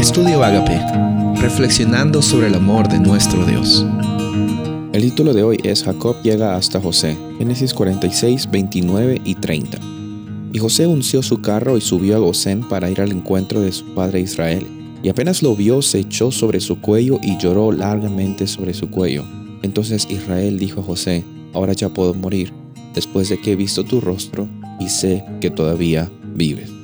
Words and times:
Estudio 0.00 0.42
Agape, 0.42 0.80
reflexionando 1.42 2.22
sobre 2.22 2.46
el 2.46 2.54
amor 2.54 2.88
de 2.88 2.98
nuestro 2.98 3.44
Dios. 3.44 3.84
El 4.94 5.02
título 5.02 5.34
de 5.34 5.42
hoy 5.42 5.58
es 5.62 5.84
Jacob 5.84 6.16
llega 6.22 6.56
hasta 6.56 6.80
José, 6.80 7.18
Génesis 7.36 7.74
46, 7.74 8.50
29 8.50 9.20
y 9.22 9.34
30. 9.34 9.78
Y 10.54 10.58
José 10.58 10.86
unció 10.86 11.22
su 11.22 11.42
carro 11.42 11.76
y 11.76 11.82
subió 11.82 12.16
a 12.16 12.18
Gosén 12.18 12.66
para 12.66 12.88
ir 12.90 13.02
al 13.02 13.12
encuentro 13.12 13.60
de 13.60 13.72
su 13.72 13.94
padre 13.94 14.20
Israel. 14.20 14.66
Y 15.02 15.10
apenas 15.10 15.42
lo 15.42 15.54
vio, 15.54 15.82
se 15.82 15.98
echó 15.98 16.32
sobre 16.32 16.60
su 16.60 16.80
cuello 16.80 17.18
y 17.22 17.36
lloró 17.36 17.70
largamente 17.70 18.46
sobre 18.46 18.72
su 18.72 18.88
cuello. 18.88 19.24
Entonces 19.60 20.06
Israel 20.08 20.58
dijo 20.58 20.80
a 20.80 20.84
José, 20.84 21.24
ahora 21.52 21.74
ya 21.74 21.90
puedo 21.90 22.14
morir, 22.14 22.54
después 22.94 23.28
de 23.28 23.38
que 23.38 23.52
he 23.52 23.56
visto 23.56 23.84
tu 23.84 24.00
rostro 24.00 24.48
y 24.80 24.88
sé 24.88 25.22
que 25.42 25.50
todavía 25.50 26.10
vives. 26.34 26.79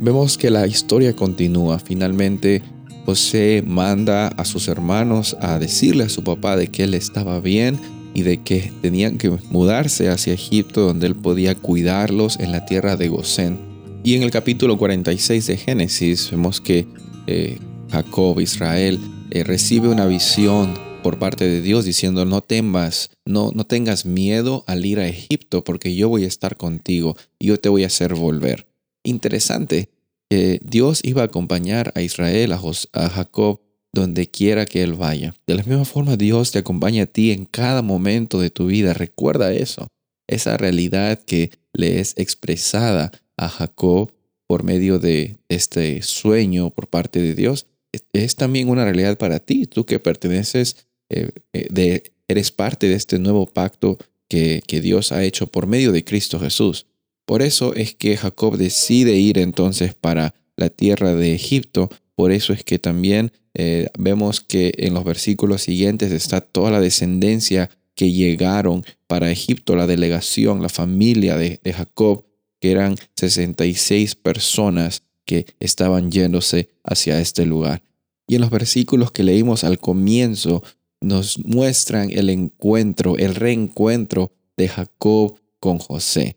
Vemos 0.00 0.36
que 0.36 0.50
la 0.50 0.66
historia 0.66 1.14
continúa. 1.14 1.78
Finalmente 1.78 2.62
José 3.04 3.62
manda 3.66 4.28
a 4.28 4.44
sus 4.44 4.68
hermanos 4.68 5.36
a 5.40 5.58
decirle 5.58 6.04
a 6.04 6.08
su 6.08 6.22
papá 6.22 6.56
de 6.56 6.68
que 6.68 6.84
él 6.84 6.94
estaba 6.94 7.40
bien 7.40 7.78
y 8.14 8.22
de 8.22 8.42
que 8.42 8.72
tenían 8.80 9.18
que 9.18 9.30
mudarse 9.50 10.08
hacia 10.08 10.34
Egipto 10.34 10.82
donde 10.82 11.06
él 11.06 11.16
podía 11.16 11.54
cuidarlos 11.54 12.38
en 12.38 12.52
la 12.52 12.64
tierra 12.64 12.96
de 12.96 13.08
Gosén. 13.08 13.58
Y 14.04 14.14
en 14.14 14.22
el 14.22 14.30
capítulo 14.30 14.78
46 14.78 15.46
de 15.46 15.56
Génesis 15.56 16.30
vemos 16.30 16.60
que 16.60 16.86
eh, 17.26 17.58
Jacob, 17.90 18.40
Israel, 18.40 18.98
eh, 19.30 19.44
recibe 19.44 19.88
una 19.88 20.06
visión 20.06 20.74
por 21.02 21.18
parte 21.18 21.44
de 21.44 21.62
Dios 21.62 21.84
diciendo 21.84 22.24
no 22.24 22.40
temas, 22.40 23.10
no, 23.24 23.50
no 23.54 23.64
tengas 23.64 24.06
miedo 24.06 24.64
al 24.66 24.84
ir 24.86 25.00
a 25.00 25.08
Egipto 25.08 25.64
porque 25.64 25.94
yo 25.94 26.08
voy 26.08 26.24
a 26.24 26.28
estar 26.28 26.56
contigo 26.56 27.16
y 27.38 27.46
yo 27.46 27.58
te 27.58 27.68
voy 27.68 27.84
a 27.84 27.88
hacer 27.88 28.14
volver. 28.14 28.71
Interesante 29.04 29.88
que 30.30 30.60
Dios 30.64 31.00
iba 31.04 31.22
a 31.22 31.26
acompañar 31.26 31.92
a 31.94 32.02
Israel, 32.02 32.52
a, 32.52 33.08
Jacob, 33.08 33.60
donde 33.92 34.30
quiera 34.30 34.64
que 34.64 34.82
él 34.82 34.94
vaya. 34.94 35.34
De 35.46 35.54
la 35.54 35.62
misma 35.62 35.84
forma 35.84 36.16
Dios 36.16 36.52
te 36.52 36.60
acompaña 36.60 37.02
a 37.02 37.06
ti 37.06 37.32
en 37.32 37.44
cada 37.44 37.82
momento 37.82 38.40
de 38.40 38.50
tu 38.50 38.66
vida. 38.66 38.94
Recuerda 38.94 39.52
eso, 39.52 39.88
esa 40.26 40.56
realidad 40.56 41.20
que 41.22 41.50
le 41.74 42.00
es 42.00 42.14
expresada 42.16 43.12
a 43.36 43.48
Jacob 43.48 44.12
por 44.46 44.62
medio 44.62 44.98
de 44.98 45.36
este 45.48 46.02
sueño 46.02 46.70
por 46.70 46.88
parte 46.88 47.20
de 47.20 47.34
Dios, 47.34 47.66
es 48.12 48.36
también 48.36 48.68
una 48.68 48.84
realidad 48.84 49.18
para 49.18 49.38
ti, 49.38 49.66
tú 49.66 49.84
que 49.84 49.98
perteneces 49.98 50.88
eh, 51.10 51.30
eh, 51.52 51.66
de, 51.70 52.12
eres 52.28 52.50
parte 52.50 52.88
de 52.88 52.94
este 52.94 53.18
nuevo 53.18 53.46
pacto 53.46 53.98
que, 54.28 54.62
que 54.66 54.80
Dios 54.80 55.12
ha 55.12 55.24
hecho 55.24 55.46
por 55.46 55.66
medio 55.66 55.92
de 55.92 56.04
Cristo 56.04 56.40
Jesús. 56.40 56.86
Por 57.32 57.40
eso 57.40 57.72
es 57.74 57.94
que 57.94 58.18
Jacob 58.18 58.58
decide 58.58 59.16
ir 59.16 59.38
entonces 59.38 59.94
para 59.94 60.34
la 60.54 60.68
tierra 60.68 61.14
de 61.14 61.34
Egipto. 61.34 61.88
Por 62.14 62.30
eso 62.30 62.52
es 62.52 62.62
que 62.62 62.78
también 62.78 63.32
eh, 63.54 63.86
vemos 63.98 64.42
que 64.42 64.74
en 64.76 64.92
los 64.92 65.02
versículos 65.02 65.62
siguientes 65.62 66.12
está 66.12 66.42
toda 66.42 66.70
la 66.70 66.78
descendencia 66.78 67.70
que 67.94 68.12
llegaron 68.12 68.84
para 69.06 69.30
Egipto, 69.30 69.76
la 69.76 69.86
delegación, 69.86 70.60
la 70.60 70.68
familia 70.68 71.38
de, 71.38 71.58
Jacob, 71.72 72.26
que 72.60 72.70
eran 72.70 72.96
66 73.16 74.14
personas 74.16 75.02
que 75.24 75.46
estaban 75.58 76.10
yéndose 76.10 76.68
hacia 76.84 77.18
este 77.18 77.46
lugar. 77.46 77.82
Y 78.26 78.34
en 78.34 78.42
los 78.42 78.50
versículos 78.50 79.10
que 79.10 79.24
leímos 79.24 79.64
al 79.64 79.78
comienzo 79.78 80.62
nos 81.00 81.38
muestran 81.38 82.10
el 82.10 82.28
encuentro, 82.28 83.16
el 83.16 83.34
reencuentro 83.34 84.32
de 84.58 84.68
Jacob 84.68 85.40
con 85.60 85.78
José. 85.78 86.36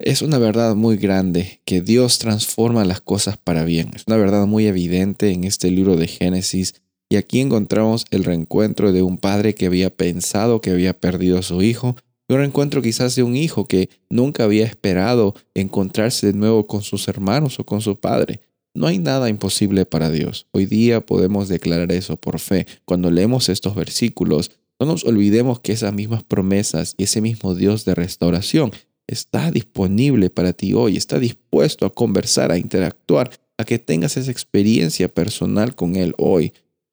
Es 0.00 0.22
una 0.22 0.38
verdad 0.38 0.76
muy 0.76 0.96
grande 0.96 1.60
que 1.64 1.80
Dios 1.80 2.20
transforma 2.20 2.84
las 2.84 3.00
cosas 3.00 3.36
para 3.36 3.64
bien. 3.64 3.90
Es 3.96 4.04
una 4.06 4.16
verdad 4.16 4.46
muy 4.46 4.66
evidente 4.66 5.32
en 5.32 5.42
este 5.42 5.72
libro 5.72 5.96
de 5.96 6.06
Génesis 6.06 6.74
y 7.08 7.16
aquí 7.16 7.40
encontramos 7.40 8.04
el 8.12 8.22
reencuentro 8.22 8.92
de 8.92 9.02
un 9.02 9.18
padre 9.18 9.56
que 9.56 9.66
había 9.66 9.90
pensado 9.90 10.60
que 10.60 10.70
había 10.70 10.92
perdido 10.92 11.38
a 11.38 11.42
su 11.42 11.62
hijo 11.62 11.96
y 12.28 12.34
un 12.34 12.38
reencuentro 12.38 12.80
quizás 12.80 13.16
de 13.16 13.24
un 13.24 13.34
hijo 13.34 13.66
que 13.66 13.90
nunca 14.08 14.44
había 14.44 14.66
esperado 14.66 15.34
encontrarse 15.54 16.28
de 16.28 16.38
nuevo 16.38 16.68
con 16.68 16.82
sus 16.82 17.08
hermanos 17.08 17.58
o 17.58 17.64
con 17.64 17.80
su 17.80 17.98
padre. 17.98 18.40
No 18.74 18.86
hay 18.86 18.98
nada 18.98 19.28
imposible 19.28 19.84
para 19.84 20.12
Dios. 20.12 20.46
Hoy 20.52 20.66
día 20.66 21.04
podemos 21.04 21.48
declarar 21.48 21.90
eso 21.90 22.16
por 22.16 22.38
fe. 22.38 22.68
Cuando 22.84 23.10
leemos 23.10 23.48
estos 23.48 23.74
versículos, 23.74 24.52
no 24.78 24.86
nos 24.86 25.04
olvidemos 25.04 25.58
que 25.58 25.72
esas 25.72 25.92
mismas 25.92 26.22
promesas 26.22 26.94
y 26.96 27.04
ese 27.04 27.20
mismo 27.20 27.56
Dios 27.56 27.84
de 27.84 27.96
restauración 27.96 28.70
está 29.08 29.50
disponible 29.50 30.30
para 30.30 30.52
ti 30.52 30.72
hoy, 30.74 30.96
está 30.96 31.18
dispuesto 31.18 31.84
a 31.84 31.92
conversar, 31.92 32.52
a 32.52 32.58
interactuar, 32.58 33.30
a 33.56 33.64
que 33.64 33.80
tengas 33.80 34.16
esa 34.16 34.30
experiencia 34.30 35.08
personal 35.08 35.74
con 35.74 35.96
Él 35.96 36.14
hoy. 36.18 36.52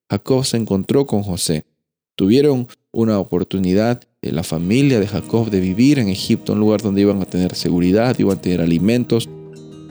Jacob 0.09 0.43
se 0.43 0.57
encontró 0.57 1.05
con 1.05 1.21
José. 1.21 1.65
Tuvieron 2.15 2.67
una 2.91 3.19
oportunidad 3.19 4.01
la 4.31 4.43
familia 4.43 4.99
de 4.99 5.07
Jacob 5.07 5.49
de 5.49 5.59
vivir 5.59 5.99
en 5.99 6.09
Egipto, 6.09 6.53
un 6.53 6.59
lugar 6.59 6.81
donde 6.81 7.01
iban 7.01 7.21
a 7.21 7.25
tener 7.25 7.55
seguridad, 7.55 8.17
iban 8.17 8.37
a 8.37 8.41
tener 8.41 8.61
alimentos, 8.61 9.29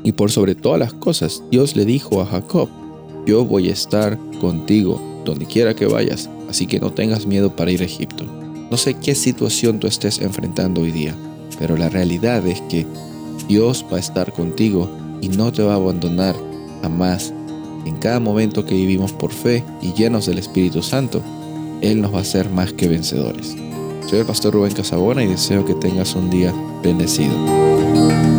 y 0.02 0.12
por 0.12 0.30
sobre 0.30 0.54
todas 0.54 0.78
las 0.78 0.92
cosas, 0.92 1.42
Dios 1.50 1.76
le 1.76 1.84
dijo 1.84 2.20
a 2.20 2.26
Jacob, 2.26 2.68
yo 3.26 3.44
voy 3.44 3.68
a 3.68 3.72
estar 3.72 4.18
contigo 4.40 5.00
donde 5.24 5.46
quiera 5.46 5.74
que 5.74 5.86
vayas, 5.86 6.28
así 6.48 6.66
que 6.66 6.80
no 6.80 6.92
tengas 6.92 7.26
miedo 7.26 7.56
para 7.56 7.70
ir 7.70 7.80
a 7.80 7.86
Egipto. 7.86 8.24
No 8.70 8.76
sé 8.76 8.94
qué 8.94 9.14
situación 9.14 9.78
tú 9.78 9.86
estés 9.86 10.18
enfrentando 10.18 10.82
hoy 10.82 10.90
día, 10.90 11.16
pero 11.58 11.76
la 11.76 11.88
realidad 11.88 12.46
es 12.46 12.60
que 12.62 12.86
Dios 13.48 13.84
va 13.92 13.96
a 13.96 14.00
estar 14.00 14.32
contigo 14.32 14.88
y 15.20 15.28
no 15.28 15.52
te 15.52 15.62
va 15.62 15.72
a 15.72 15.76
abandonar 15.76 16.34
jamás. 16.82 17.32
En 17.84 17.96
cada 17.96 18.20
momento 18.20 18.64
que 18.64 18.74
vivimos 18.74 19.12
por 19.12 19.32
fe 19.32 19.62
y 19.82 19.92
llenos 19.92 20.26
del 20.26 20.38
Espíritu 20.38 20.82
Santo, 20.82 21.22
Él 21.80 22.00
nos 22.00 22.12
va 22.12 22.18
a 22.18 22.22
hacer 22.22 22.48
más 22.50 22.72
que 22.72 22.88
vencedores. 22.88 23.54
Soy 24.08 24.20
el 24.20 24.26
pastor 24.26 24.54
Rubén 24.54 24.72
Casabona 24.72 25.22
y 25.22 25.28
deseo 25.28 25.64
que 25.64 25.74
tengas 25.74 26.14
un 26.14 26.30
día 26.30 26.52
bendecido. 26.82 28.33